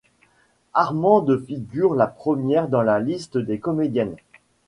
Armande 0.73 1.37
figure 1.45 1.93
la 1.93 2.07
première 2.07 2.69
dans 2.69 2.81
la 2.81 2.99
liste 2.99 3.37
des 3.37 3.59
comédiennes. 3.59 4.15